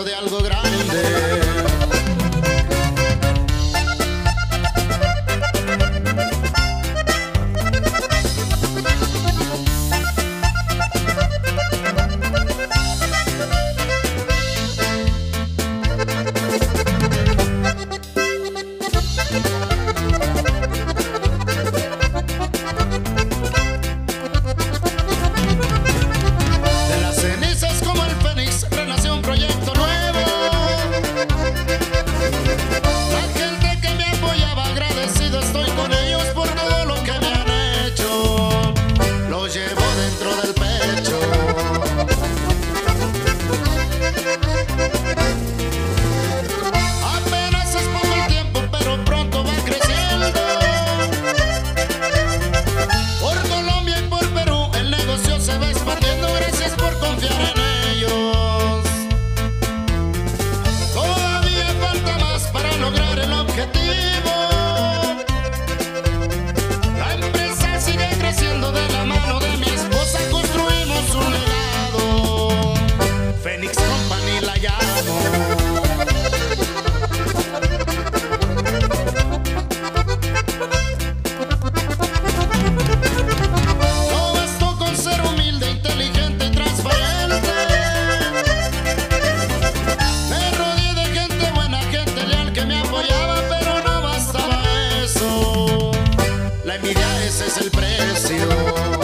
[0.00, 1.31] de algo grande.
[92.66, 94.62] me apoyaba, pero no bastaba
[95.02, 95.90] eso.
[96.64, 99.01] La envidia ese es el precio.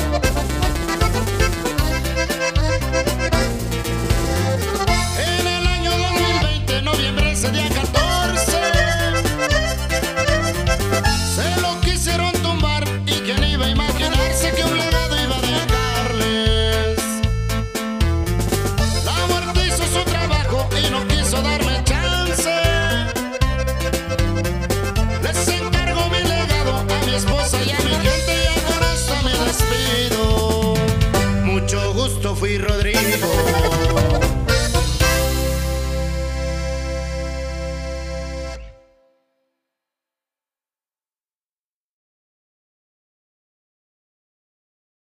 [31.68, 33.47] mucho gusto fui Rodrigo.